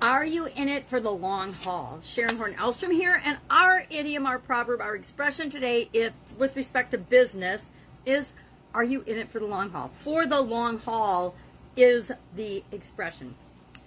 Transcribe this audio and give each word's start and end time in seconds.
Are 0.00 0.24
you 0.24 0.46
in 0.46 0.68
it 0.68 0.88
for 0.88 1.00
the 1.00 1.10
long 1.10 1.52
haul? 1.52 1.98
Sharon 2.02 2.36
Horn 2.36 2.54
Elstrom 2.54 2.92
here, 2.92 3.20
and 3.24 3.36
our 3.50 3.82
idiom, 3.90 4.26
our 4.26 4.38
proverb, 4.38 4.80
our 4.80 4.94
expression 4.94 5.50
today, 5.50 5.88
if 5.92 6.12
with 6.38 6.54
respect 6.54 6.92
to 6.92 6.98
business, 6.98 7.70
is 8.06 8.32
are 8.74 8.84
you 8.84 9.02
in 9.08 9.18
it 9.18 9.28
for 9.28 9.40
the 9.40 9.46
long 9.46 9.70
haul? 9.70 9.90
For 9.92 10.24
the 10.24 10.40
long 10.40 10.78
haul 10.78 11.34
is 11.76 12.12
the 12.36 12.62
expression. 12.70 13.34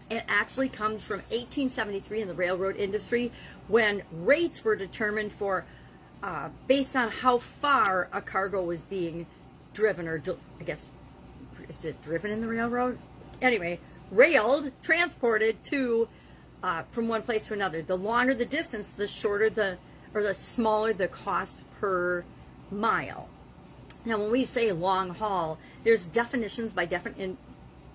It 0.10 0.26
actually 0.28 0.68
comes 0.68 1.02
from 1.02 1.20
1873 1.20 2.24
in 2.24 2.28
the 2.28 2.34
railroad 2.34 2.76
industry 2.76 3.32
when 3.70 4.04
rates 4.12 4.66
were 4.66 4.76
determined 4.76 5.32
for 5.32 5.64
uh, 6.24 6.50
based 6.68 6.98
on 6.98 7.10
how 7.10 7.38
far 7.38 8.10
a 8.12 8.22
cargo 8.22 8.62
was 8.62 8.84
being 8.84 9.28
driven 9.74 10.10
or 10.10 10.22
I 10.60 10.64
guess 10.66 10.86
is 11.70 11.86
it 11.86 12.04
driven 12.04 12.32
in 12.32 12.42
the 12.42 12.48
railroad? 12.48 12.98
Anyway, 13.42 13.80
railed, 14.12 14.72
transported 14.84 15.64
to 15.66 16.08
uh, 16.64 16.84
from 16.92 17.08
one 17.08 17.22
place 17.24 17.48
to 17.48 17.54
another. 17.54 17.82
The 17.82 17.98
longer 17.98 18.34
the 18.34 18.46
distance, 18.46 18.94
the 18.94 19.08
shorter 19.08 19.50
the 19.50 19.78
or 20.14 20.22
the 20.22 20.36
smaller 20.36 20.94
the 20.94 21.08
cost 21.08 21.58
per 21.80 22.24
mile. 22.70 23.30
Now, 24.04 24.18
when 24.18 24.32
we 24.32 24.46
say 24.46 24.72
long 24.72 25.16
haul, 25.16 25.58
there's 25.84 26.06
definitions 26.06 26.74
by 26.74 26.86
different 26.86 27.18
in, 27.18 27.38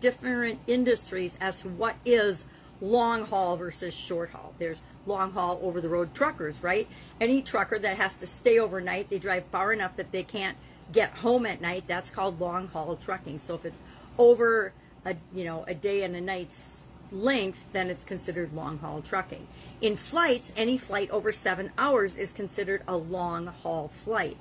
different 0.00 0.60
industries 0.66 1.36
as 1.40 1.62
to 1.62 1.68
what 1.68 1.96
is 2.04 2.46
long 2.80 3.24
haul 3.26 3.56
versus 3.56 3.94
short 3.94 4.30
haul. 4.30 4.54
There's 4.58 4.82
long 5.06 5.32
haul 5.32 5.58
over 5.62 5.80
the 5.80 5.88
road 5.88 6.14
truckers, 6.14 6.62
right? 6.62 6.86
Any 7.20 7.42
trucker 7.42 7.78
that 7.78 7.96
has 7.96 8.14
to 8.16 8.26
stay 8.26 8.58
overnight, 8.58 9.10
they 9.10 9.18
drive 9.18 9.44
far 9.46 9.72
enough 9.72 9.96
that 9.96 10.12
they 10.12 10.22
can't 10.22 10.56
get 10.92 11.10
home 11.12 11.46
at 11.46 11.60
night. 11.60 11.84
That's 11.86 12.10
called 12.10 12.40
long 12.40 12.68
haul 12.68 12.96
trucking. 12.96 13.38
So 13.38 13.54
if 13.54 13.64
it's 13.64 13.80
over 14.18 14.72
a 15.06 15.16
you 15.34 15.44
know 15.44 15.64
a 15.66 15.74
day 15.74 16.02
and 16.02 16.14
a 16.14 16.20
night's 16.20 16.86
length, 17.12 17.64
then 17.72 17.88
it's 17.88 18.04
considered 18.04 18.52
long 18.52 18.78
haul 18.78 19.00
trucking. 19.00 19.46
In 19.80 19.96
flights, 19.96 20.52
any 20.56 20.76
flight 20.76 21.10
over 21.10 21.32
seven 21.32 21.70
hours 21.78 22.16
is 22.16 22.32
considered 22.32 22.82
a 22.88 22.96
long 22.96 23.46
haul 23.46 23.88
flight. 23.88 24.36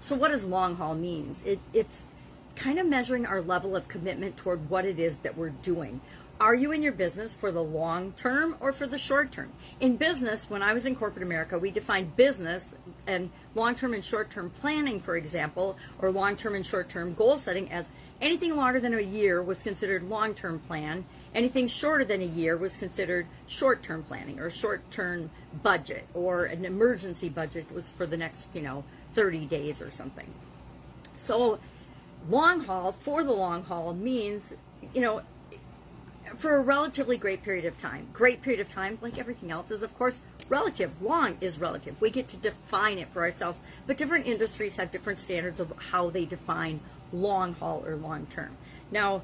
So 0.00 0.14
what 0.16 0.30
does 0.30 0.46
long 0.46 0.76
haul 0.76 0.94
means? 0.94 1.42
It, 1.44 1.58
it's 1.72 2.12
kind 2.54 2.78
of 2.78 2.86
measuring 2.86 3.24
our 3.24 3.40
level 3.40 3.74
of 3.74 3.88
commitment 3.88 4.36
toward 4.36 4.68
what 4.68 4.84
it 4.84 4.98
is 4.98 5.20
that 5.20 5.36
we're 5.36 5.50
doing. 5.50 6.00
Are 6.40 6.54
you 6.54 6.72
in 6.72 6.82
your 6.82 6.92
business 6.92 7.32
for 7.32 7.52
the 7.52 7.62
long 7.62 8.12
term 8.12 8.56
or 8.58 8.72
for 8.72 8.86
the 8.86 8.98
short 8.98 9.30
term? 9.30 9.52
In 9.78 9.96
business, 9.96 10.50
when 10.50 10.62
I 10.62 10.74
was 10.74 10.86
in 10.86 10.96
corporate 10.96 11.22
America, 11.22 11.58
we 11.58 11.70
defined 11.70 12.16
business 12.16 12.74
and 13.06 13.30
long 13.54 13.76
term 13.76 13.94
and 13.94 14.04
short 14.04 14.30
term 14.30 14.50
planning, 14.50 14.98
for 14.98 15.16
example, 15.16 15.76
or 16.00 16.10
long 16.10 16.36
term 16.36 16.56
and 16.56 16.66
short 16.66 16.88
term 16.88 17.14
goal 17.14 17.38
setting 17.38 17.70
as 17.70 17.90
anything 18.20 18.56
longer 18.56 18.80
than 18.80 18.92
a 18.94 19.00
year 19.00 19.40
was 19.40 19.62
considered 19.62 20.02
long 20.02 20.34
term 20.34 20.58
plan. 20.58 21.04
Anything 21.34 21.68
shorter 21.68 22.04
than 22.04 22.20
a 22.20 22.26
year 22.26 22.56
was 22.56 22.76
considered 22.76 23.26
short 23.46 23.82
term 23.82 24.02
planning 24.02 24.40
or 24.40 24.50
short 24.50 24.90
term 24.90 25.30
budget 25.62 26.06
or 26.12 26.46
an 26.46 26.64
emergency 26.64 27.28
budget 27.28 27.70
was 27.72 27.88
for 27.88 28.04
the 28.04 28.16
next, 28.16 28.48
you 28.52 28.62
know, 28.62 28.82
30 29.14 29.46
days 29.46 29.80
or 29.80 29.92
something. 29.92 30.32
So, 31.18 31.60
long 32.28 32.64
haul, 32.64 32.90
for 32.90 33.22
the 33.22 33.32
long 33.32 33.62
haul, 33.62 33.94
means, 33.94 34.54
you 34.92 35.00
know, 35.00 35.22
for 36.38 36.56
a 36.56 36.60
relatively 36.60 37.16
great 37.16 37.42
period 37.42 37.64
of 37.64 37.78
time. 37.78 38.06
Great 38.12 38.42
period 38.42 38.60
of 38.60 38.70
time, 38.70 38.98
like 39.00 39.18
everything 39.18 39.50
else, 39.50 39.70
is 39.70 39.82
of 39.82 39.96
course 39.96 40.20
relative. 40.48 40.90
Long 41.00 41.36
is 41.40 41.58
relative. 41.58 42.00
We 42.00 42.10
get 42.10 42.28
to 42.28 42.36
define 42.36 42.98
it 42.98 43.08
for 43.08 43.22
ourselves, 43.22 43.58
but 43.86 43.96
different 43.96 44.26
industries 44.26 44.76
have 44.76 44.90
different 44.90 45.18
standards 45.18 45.60
of 45.60 45.72
how 45.90 46.10
they 46.10 46.24
define 46.24 46.80
long 47.12 47.54
haul 47.54 47.82
or 47.86 47.96
long 47.96 48.26
term. 48.26 48.56
Now, 48.90 49.22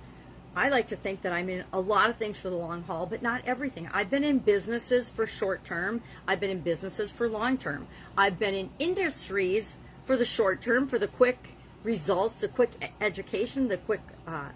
I 0.57 0.71
like 0.71 0.89
to 0.89 0.97
think 0.97 1.23
that 1.23 1.33
I'm 1.33 1.49
in 1.49 1.65
a 1.73 1.81
lot 1.81 2.11
of 2.11 2.17
things 2.17 2.39
for 2.39 2.51
the 2.51 2.57
long 2.57 2.83
haul, 2.83 3.07
but 3.07 3.23
not 3.23 3.43
everything. 3.45 3.89
I've 3.93 4.11
been 4.11 4.25
in 4.25 4.39
businesses 4.39 5.11
for 5.11 5.27
short 5.27 5.63
term. 5.65 6.03
I've 6.27 6.41
been 6.41 6.51
in 6.51 6.61
businesses 6.61 7.13
for 7.13 7.29
long 7.29 7.59
term. 7.59 7.87
I've 8.17 8.39
been 8.39 8.55
in 8.55 8.71
industries 8.79 9.79
for 10.05 10.17
the 10.17 10.25
short 10.25 10.61
term, 10.61 10.89
for 10.89 10.99
the 10.99 11.07
quick 11.07 11.55
results, 11.85 12.41
the 12.41 12.49
quick 12.49 12.71
education, 13.01 13.69
the 13.69 13.77
quick 13.77 14.01
uh, 14.27 14.49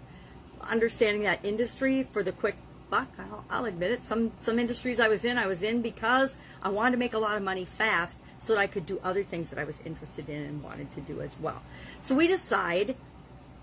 understanding 0.69 1.23
that 1.23 1.43
industry 1.43 2.03
for 2.11 2.23
the 2.23 2.31
quick 2.31 2.55
buck. 2.89 3.07
I'll, 3.17 3.45
I'll, 3.49 3.65
admit 3.65 3.91
it. 3.91 4.03
Some 4.03 4.31
some 4.41 4.59
industries 4.59 4.99
I 4.99 5.07
was 5.07 5.25
in, 5.25 5.37
I 5.37 5.47
was 5.47 5.63
in 5.63 5.81
because 5.81 6.37
I 6.61 6.69
wanted 6.69 6.91
to 6.91 6.97
make 6.97 7.13
a 7.13 7.17
lot 7.17 7.37
of 7.37 7.43
money 7.43 7.65
fast, 7.65 8.19
so 8.37 8.53
that 8.53 8.59
I 8.59 8.67
could 8.67 8.85
do 8.85 8.99
other 9.03 9.23
things 9.23 9.49
that 9.49 9.59
I 9.59 9.63
was 9.63 9.81
interested 9.85 10.29
in 10.29 10.43
and 10.43 10.63
wanted 10.63 10.91
to 10.93 11.01
do 11.01 11.21
as 11.21 11.37
well. 11.39 11.61
So 12.01 12.13
we 12.13 12.27
decide 12.27 12.95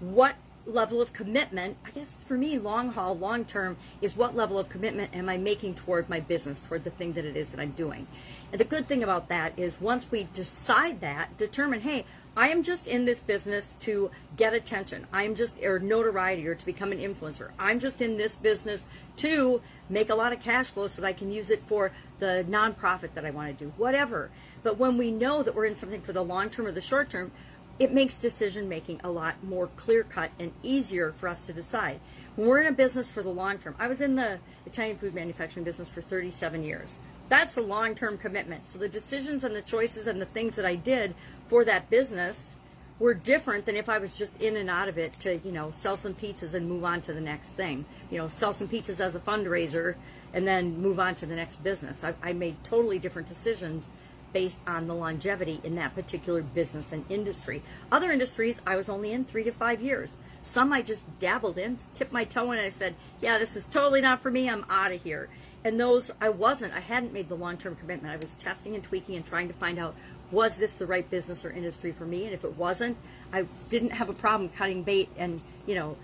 what 0.01 0.35
level 0.71 1.01
of 1.01 1.13
commitment. 1.13 1.77
I 1.85 1.91
guess 1.91 2.17
for 2.17 2.37
me, 2.37 2.59
long 2.59 2.93
haul, 2.93 3.17
long 3.17 3.45
term 3.45 3.77
is 4.01 4.17
what 4.17 4.35
level 4.35 4.59
of 4.59 4.69
commitment 4.69 5.15
am 5.15 5.29
I 5.29 5.37
making 5.37 5.75
toward 5.75 6.09
my 6.09 6.21
business, 6.21 6.63
toward 6.63 6.85
the 6.85 6.91
thing 6.91 7.13
that 7.15 7.25
it 7.25 7.37
is 7.37 7.51
that 7.51 7.61
I'm 7.61 7.73
doing. 7.73 8.07
And 8.53 8.61
the 8.61 8.65
good 8.65 8.87
thing 8.87 9.03
about 9.03 9.29
that 9.29 9.59
is 9.59 9.81
once 9.81 10.11
we 10.11 10.29
decide 10.33 11.01
that, 11.01 11.37
determine, 11.37 11.81
hey, 11.81 12.05
I 12.37 12.49
am 12.49 12.63
just 12.63 12.87
in 12.87 13.05
this 13.05 13.21
business 13.21 13.77
to 13.81 14.11
get 14.37 14.55
attention. 14.55 15.07
I'm 15.13 15.35
just, 15.35 15.63
or 15.65 15.81
notoriety, 15.81 16.47
or 16.47 16.55
to 16.55 16.65
become 16.65 16.93
an 16.93 17.01
influencer. 17.01 17.51
I'm 17.59 17.81
just 17.81 18.01
in 18.01 18.17
this 18.17 18.37
business 18.37 18.87
to 19.17 19.61
make 19.89 20.11
a 20.11 20.15
lot 20.15 20.33
of 20.33 20.41
cash 20.41 20.67
flow 20.69 20.87
so 20.87 21.03
that 21.03 21.09
I 21.09 21.13
can 21.13 21.33
use 21.33 21.51
it 21.51 21.63
for 21.65 21.91
the 22.21 22.47
nonprofit 22.49 23.15
that 23.15 23.27
I 23.27 23.31
want 23.31 23.59
to 23.59 23.65
do, 23.65 23.73
whatever. 23.77 24.31
But 24.63 24.79
when 24.79 24.97
we 24.97 25.11
know 25.11 25.43
that 25.43 25.55
we're 25.55 25.65
in 25.65 25.77
something 25.77 26.01
for 26.01 26.13
the 26.13 26.23
long 26.23 26.51
term 26.51 26.67
or 26.67 26.73
the 26.73 26.81
short 26.81 27.11
term, 27.11 27.33
it 27.81 27.95
makes 27.95 28.19
decision 28.19 28.69
making 28.69 29.01
a 29.03 29.11
lot 29.11 29.43
more 29.43 29.69
clear 29.69 30.05
cut 30.05 30.31
and 30.39 30.53
easier 30.63 31.13
for 31.13 31.29
us 31.29 31.47
to 31.47 31.53
decide. 31.55 31.99
When 32.37 32.47
we're 32.47 32.61
in 32.61 32.67
a 32.67 32.73
business 32.73 33.11
for 33.11 33.23
the 33.23 33.31
long 33.31 33.57
term, 33.57 33.75
I 33.79 33.89
was 33.89 34.03
in 34.03 34.17
the 34.17 34.39
Italian 34.67 34.99
food 34.99 35.15
manufacturing 35.15 35.65
business 35.65 35.89
for 35.89 36.03
37 36.03 36.63
years. 36.63 36.99
That's 37.31 37.57
a 37.57 37.63
long 37.63 37.95
term 37.95 38.19
commitment. 38.19 38.69
So 38.69 38.79
the 38.79 38.89
decisions 38.89 39.45
and 39.45 39.57
the 39.57 39.63
choices 39.63 40.07
and 40.07 40.21
the 40.21 40.27
things 40.27 40.57
that 40.57 40.67
I 40.67 40.75
did 40.75 41.15
for 41.49 41.65
that 41.65 41.89
business 41.89 42.57
were 42.99 43.15
different 43.15 43.65
than 43.65 43.77
if 43.77 43.89
I 43.89 43.97
was 43.97 44.15
just 44.15 44.43
in 44.43 44.57
and 44.59 44.69
out 44.69 44.89
of 44.89 44.99
it 44.99 45.15
to, 45.15 45.39
you 45.39 45.53
know, 45.53 45.71
sell 45.71 45.97
some 45.97 46.13
pizzas 46.13 46.53
and 46.53 46.69
move 46.69 46.85
on 46.85 47.01
to 47.03 47.15
the 47.15 47.21
next 47.21 47.55
thing. 47.55 47.87
You 48.11 48.19
know, 48.19 48.29
sell 48.29 48.53
some 48.53 48.69
pizzas 48.69 49.01
as 49.01 49.17
a 49.17 49.21
fundraiser 49.21 49.95
and 50.35 50.47
then 50.47 50.83
move 50.83 51.01
on 51.01 51.15
to 51.15 51.25
the 51.25 51.35
next 51.35 51.65
business. 51.65 52.05
I, 52.05 52.15
I 52.23 52.35
made 52.35 52.63
totally 52.63 52.99
different 52.99 53.27
decisions 53.27 53.89
based 54.33 54.61
on 54.67 54.87
the 54.87 54.95
longevity 54.95 55.61
in 55.65 55.75
that 55.77 55.95
particular 55.95 56.43
business 56.43 56.93
and 56.93 57.05
industry. 57.09 57.63
Other 57.91 58.11
industries, 58.11 58.61
I 58.67 58.77
was 58.77 58.89
only 58.89 59.13
in 59.13 59.25
three 59.25 59.45
to 59.45 59.53
five 59.53 59.81
years. 59.81 60.17
Some 60.43 60.73
I 60.73 60.83
just 60.83 61.05
dabbled 61.19 61.59
in, 61.59 61.79
tipped 61.95 62.13
my 62.13 62.25
toe 62.25 62.53
in, 62.53 62.59
and 62.59 62.67
I 62.67 62.71
said, 62.71 62.95
yeah, 63.21 63.39
this 63.39 63.57
is 63.57 63.67
totally 63.67 64.01
not 64.01 64.23
for 64.23 64.31
me. 64.31 64.49
I'm 64.49 64.65
out 64.71 64.93
of 64.93 65.03
here. 65.03 65.29
And 65.65 65.79
those, 65.79 66.11
I 66.21 66.31
wasn't, 66.31 66.73
I 66.73 66.81
hadn't 66.81 67.13
made 67.13 67.29
the 67.29 67.35
long 67.35 67.59
term 67.59 67.77
commitment. 67.77 68.13
I 68.13 68.17
was 68.17 68.35
testing 68.35 68.75
and 68.75 68.83
tweaking 68.83 69.17
and 69.17 69.27
trying 69.27 69.49
to 69.49 69.55
find 69.55 69.79
out 69.79 69.95
was 70.31 70.59
this 70.59 70.77
the 70.77 70.87
right 70.87 71.09
business 71.11 71.45
or 71.45 71.51
industry 71.51 71.93
for 71.93 72.07
me? 72.07 72.25
And 72.25 72.33
if 72.33 72.45
it 72.45 72.57
wasn't, 72.57 72.97
I 73.33 73.47
didn't 73.69 73.91
have 73.91 74.09
a 74.09 74.13
problem 74.13 74.49
cutting 74.51 74.83
bait 74.83 75.09
and, 75.19 75.43
you 75.67 75.75
know, 75.75 75.97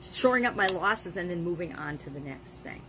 shoring 0.00 0.46
up 0.46 0.56
my 0.56 0.66
losses 0.66 1.16
and 1.16 1.30
then 1.30 1.44
moving 1.44 1.74
on 1.74 1.98
to 1.98 2.10
the 2.10 2.20
next 2.20 2.60
thing. 2.60 2.80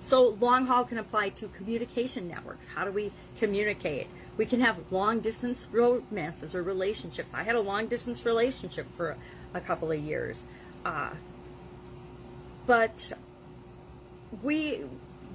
So 0.00 0.36
long 0.40 0.66
haul 0.66 0.84
can 0.84 0.98
apply 0.98 1.30
to 1.30 1.48
communication 1.48 2.28
networks. 2.28 2.66
How 2.66 2.84
do 2.84 2.90
we 2.90 3.12
communicate? 3.38 4.08
We 4.36 4.46
can 4.46 4.60
have 4.60 4.78
long 4.90 5.20
distance 5.20 5.66
romances 5.70 6.54
or 6.54 6.62
relationships. 6.62 7.30
I 7.34 7.42
had 7.42 7.54
a 7.54 7.60
long 7.60 7.86
distance 7.86 8.24
relationship 8.24 8.86
for 8.96 9.16
a 9.52 9.60
couple 9.60 9.90
of 9.90 10.00
years. 10.00 10.44
Uh, 10.84 11.10
but 12.66 13.12
we 14.42 14.82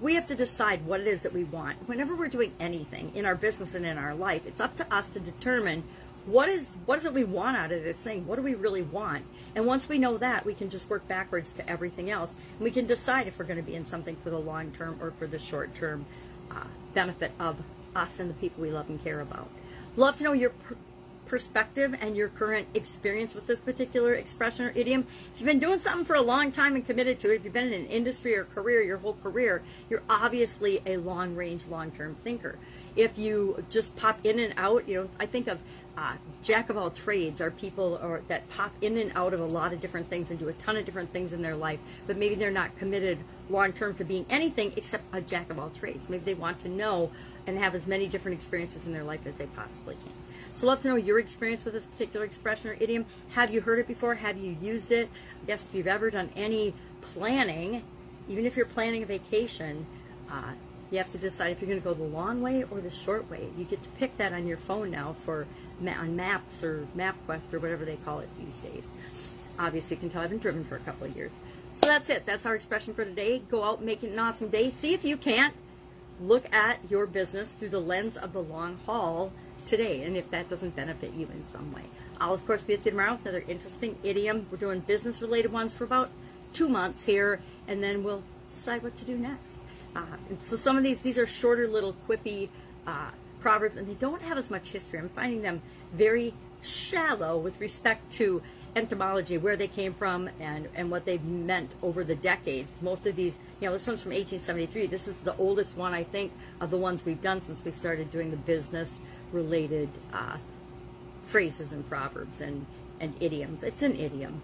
we 0.01 0.15
have 0.15 0.27
to 0.27 0.35
decide 0.35 0.85
what 0.85 0.99
it 0.99 1.07
is 1.07 1.23
that 1.23 1.33
we 1.33 1.43
want. 1.45 1.87
Whenever 1.87 2.15
we're 2.15 2.27
doing 2.27 2.51
anything 2.59 3.11
in 3.15 3.25
our 3.25 3.35
business 3.35 3.75
and 3.75 3.85
in 3.85 3.97
our 3.97 4.13
life, 4.13 4.45
it's 4.45 4.59
up 4.59 4.75
to 4.75 4.93
us 4.93 5.09
to 5.11 5.19
determine 5.19 5.83
what 6.25 6.49
is 6.49 6.75
what 6.85 6.99
is 6.99 7.05
it 7.05 7.13
we 7.13 7.23
want 7.23 7.55
out 7.57 7.71
of 7.71 7.83
this 7.83 8.03
thing? 8.03 8.25
What 8.25 8.37
do 8.37 8.41
we 8.41 8.55
really 8.55 8.81
want? 8.81 9.25
And 9.55 9.65
once 9.65 9.87
we 9.87 9.97
know 9.97 10.17
that, 10.17 10.45
we 10.45 10.53
can 10.53 10.69
just 10.69 10.89
work 10.89 11.07
backwards 11.07 11.53
to 11.53 11.69
everything 11.69 12.09
else. 12.09 12.33
And 12.57 12.61
we 12.61 12.71
can 12.71 12.87
decide 12.87 13.27
if 13.27 13.37
we're 13.37 13.45
going 13.45 13.59
to 13.59 13.65
be 13.65 13.75
in 13.75 13.85
something 13.85 14.15
for 14.17 14.29
the 14.29 14.39
long 14.39 14.71
term 14.71 14.97
or 15.01 15.11
for 15.11 15.27
the 15.27 15.39
short 15.39 15.75
term 15.75 16.05
uh, 16.51 16.63
benefit 16.93 17.31
of 17.39 17.61
us 17.95 18.19
and 18.19 18.29
the 18.29 18.33
people 18.35 18.63
we 18.63 18.71
love 18.71 18.89
and 18.89 19.01
care 19.03 19.21
about. 19.21 19.49
Love 19.95 20.17
to 20.17 20.23
know 20.23 20.33
your 20.33 20.51
perspective 21.25 21.95
and 22.01 22.15
your 22.15 22.29
current 22.29 22.67
experience 22.73 23.35
with 23.35 23.47
this 23.47 23.59
particular 23.59 24.13
expression 24.13 24.65
or 24.65 24.71
idiom. 24.75 25.05
If 25.33 25.39
you've 25.39 25.47
been 25.47 25.59
doing 25.59 25.79
something 25.81 26.05
for 26.05 26.15
a 26.15 26.21
long 26.21 26.51
time 26.51 26.75
and 26.75 26.85
committed 26.85 27.19
to 27.19 27.31
it, 27.31 27.35
if 27.35 27.43
you've 27.43 27.53
been 27.53 27.67
in 27.67 27.73
an 27.73 27.87
industry 27.87 28.35
or 28.35 28.45
career 28.45 28.81
your 28.81 28.97
whole 28.97 29.17
career, 29.21 29.61
you're 29.89 30.03
obviously 30.09 30.81
a 30.85 30.97
long 30.97 31.35
range, 31.35 31.63
long 31.69 31.91
term 31.91 32.15
thinker. 32.15 32.57
If 32.95 33.17
you 33.17 33.63
just 33.69 33.95
pop 33.95 34.25
in 34.25 34.39
and 34.39 34.53
out, 34.57 34.87
you 34.87 35.01
know, 35.01 35.09
I 35.19 35.25
think 35.25 35.47
of 35.47 35.59
uh, 35.97 36.13
jack 36.43 36.69
of 36.69 36.77
all 36.77 36.89
trades 36.89 37.39
are 37.41 37.51
people 37.51 37.99
or, 38.01 38.21
that 38.27 38.49
pop 38.49 38.73
in 38.81 38.97
and 38.97 39.11
out 39.15 39.33
of 39.33 39.39
a 39.39 39.45
lot 39.45 39.73
of 39.73 39.79
different 39.79 40.09
things 40.09 40.29
and 40.29 40.39
do 40.39 40.49
a 40.49 40.53
ton 40.53 40.75
of 40.75 40.85
different 40.85 41.11
things 41.11 41.33
in 41.33 41.41
their 41.41 41.55
life, 41.55 41.79
but 42.07 42.17
maybe 42.17 42.35
they're 42.35 42.51
not 42.51 42.75
committed 42.77 43.17
long 43.49 43.71
term 43.73 43.93
to 43.95 44.03
being 44.03 44.25
anything 44.29 44.73
except 44.75 45.03
a 45.13 45.21
jack 45.21 45.49
of 45.49 45.59
all 45.59 45.69
trades. 45.69 46.09
Maybe 46.09 46.25
they 46.25 46.33
want 46.33 46.59
to 46.59 46.69
know 46.69 47.11
and 47.47 47.57
have 47.57 47.75
as 47.75 47.87
many 47.87 48.07
different 48.07 48.35
experiences 48.35 48.87
in 48.87 48.93
their 48.93 49.03
life 49.03 49.25
as 49.25 49.37
they 49.37 49.45
possibly 49.47 49.95
can. 49.95 50.13
So 50.55 50.65
love 50.65 50.81
to 50.81 50.87
know 50.87 50.95
your 50.95 51.19
experience 51.19 51.65
with 51.65 51.75
this 51.75 51.85
particular 51.85 52.25
expression 52.25 52.71
or 52.71 52.77
idiom. 52.79 53.05
Have 53.31 53.53
you 53.53 53.61
heard 53.61 53.77
it 53.77 53.87
before? 53.87 54.15
Have 54.15 54.37
you 54.37 54.57
used 54.59 54.91
it? 54.91 55.09
I 55.43 55.45
guess 55.45 55.65
if 55.65 55.75
you've 55.75 55.85
ever 55.85 56.09
done 56.09 56.31
any 56.35 56.73
planning 57.01 57.83
even 58.27 58.45
if 58.45 58.55
you're 58.57 58.65
planning 58.65 59.03
a 59.03 59.05
vacation, 59.05 59.85
uh, 60.31 60.53
you 60.91 60.97
have 60.97 61.09
to 61.11 61.17
decide 61.17 61.51
if 61.51 61.61
you're 61.61 61.69
going 61.69 61.81
to 61.81 61.83
go 61.83 61.93
the 61.93 62.03
long 62.03 62.41
way 62.41 62.63
or 62.71 62.79
the 62.81 62.91
short 62.91 63.29
way. 63.29 63.49
You 63.57 63.65
get 63.65 63.81
to 63.83 63.89
pick 63.89 64.17
that 64.17 64.33
on 64.33 64.47
your 64.47 64.57
phone 64.57 64.91
now 64.91 65.15
for 65.25 65.45
on 65.85 66.15
maps 66.15 66.63
or 66.63 66.87
MapQuest 66.95 67.53
or 67.53 67.59
whatever 67.59 67.85
they 67.85 67.97
call 67.97 68.19
it 68.19 68.29
these 68.39 68.57
days. 68.59 68.91
Obviously, 69.59 69.95
you 69.95 70.01
can 70.01 70.09
tell 70.09 70.21
I've 70.21 70.29
been 70.29 70.39
driven 70.39 70.63
for 70.63 70.75
a 70.75 70.79
couple 70.79 71.07
of 71.07 71.15
years. 71.15 71.37
So 71.73 71.87
that's 71.87 72.09
it. 72.09 72.25
That's 72.25 72.45
our 72.45 72.55
expression 72.55 72.93
for 72.93 73.03
today. 73.03 73.41
Go 73.49 73.63
out, 73.63 73.83
make 73.83 74.03
it 74.03 74.11
an 74.11 74.19
awesome 74.19 74.49
day. 74.49 74.69
See 74.69 74.93
if 74.93 75.03
you 75.03 75.17
can't 75.17 75.53
look 76.19 76.51
at 76.53 76.79
your 76.89 77.05
business 77.05 77.53
through 77.53 77.69
the 77.69 77.79
lens 77.79 78.17
of 78.17 78.33
the 78.33 78.41
long 78.41 78.77
haul 78.85 79.31
today, 79.65 80.03
and 80.03 80.15
if 80.15 80.29
that 80.31 80.49
doesn't 80.49 80.75
benefit 80.75 81.13
you 81.13 81.27
in 81.27 81.43
some 81.51 81.73
way. 81.73 81.83
I'll 82.19 82.33
of 82.33 82.45
course 82.45 82.61
be 82.61 82.75
with 82.75 82.85
you 82.85 82.91
tomorrow 82.91 83.13
with 83.13 83.25
another 83.25 83.43
interesting 83.47 83.97
idiom. 84.03 84.45
We're 84.51 84.57
doing 84.57 84.79
business 84.81 85.21
related 85.21 85.51
ones 85.51 85.73
for 85.73 85.83
about 85.83 86.09
two 86.53 86.69
months 86.69 87.03
here, 87.03 87.41
and 87.67 87.83
then 87.83 88.03
we'll 88.03 88.23
decide 88.49 88.83
what 88.83 88.95
to 88.97 89.05
do 89.05 89.17
next. 89.17 89.61
Uh, 89.95 90.01
and 90.29 90.41
so 90.41 90.55
some 90.55 90.77
of 90.77 90.83
these 90.83 91.01
these 91.01 91.17
are 91.17 91.27
shorter 91.27 91.67
little 91.67 91.95
quippy 92.07 92.49
uh, 92.87 93.11
proverbs, 93.41 93.77
and 93.77 93.87
they 93.87 93.93
don't 93.95 94.21
have 94.21 94.37
as 94.37 94.49
much 94.49 94.69
history. 94.69 94.99
I'm 94.99 95.09
finding 95.09 95.41
them 95.41 95.61
very 95.93 96.33
shallow 96.61 97.37
with 97.37 97.59
respect 97.59 98.11
to 98.13 98.41
entomology, 98.75 99.37
where 99.37 99.55
they 99.55 99.67
came 99.67 99.93
from, 99.93 100.29
and, 100.39 100.67
and 100.75 100.91
what 100.91 101.05
they've 101.05 101.23
meant 101.23 101.73
over 101.81 102.03
the 102.03 102.15
decades. 102.15 102.81
Most 102.81 103.05
of 103.07 103.15
these, 103.15 103.39
you 103.59 103.67
know, 103.67 103.73
this 103.73 103.87
one's 103.87 104.01
from 104.01 104.11
1873. 104.11 104.87
This 104.87 105.07
is 105.07 105.21
the 105.21 105.35
oldest 105.37 105.77
one, 105.77 105.93
I 105.93 106.03
think, 106.03 106.31
of 106.59 106.71
the 106.71 106.77
ones 106.77 107.05
we've 107.05 107.21
done 107.21 107.41
since 107.41 107.63
we 107.63 107.71
started 107.71 108.09
doing 108.09 108.31
the 108.31 108.37
business 108.37 108.99
related 109.31 109.89
uh, 110.13 110.37
phrases 111.23 111.73
and 111.73 111.87
proverbs 111.87 112.41
and, 112.41 112.65
and 112.99 113.13
idioms. 113.19 113.63
It's 113.63 113.81
an 113.81 113.95
idiom. 113.95 114.41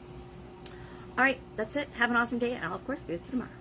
All 1.18 1.24
right, 1.24 1.40
that's 1.58 1.76
it. 1.76 1.90
Have 1.98 2.10
an 2.10 2.16
awesome 2.16 2.40
day, 2.40 2.54
and 2.54 2.66
I'll, 2.66 2.76
of 2.76 2.86
course, 2.86 3.02
be 3.02 3.14
with 3.14 3.26
you 3.26 3.32
tomorrow. 3.32 3.61